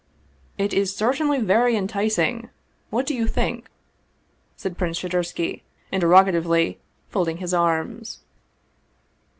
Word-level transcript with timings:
"It 0.57 0.73
is 0.73 0.95
certainly 0.95 1.39
very 1.41 1.75
enticing; 1.77 2.49
what 2.89 3.05
do 3.05 3.13
you 3.13 3.27
think?" 3.27 3.69
said 4.57 4.75
Prince 4.75 4.97
Shadursky 4.99 5.61
interrogatively, 5.91 6.79
folding 7.11 7.37
his 7.37 7.53
arms. 7.53 8.21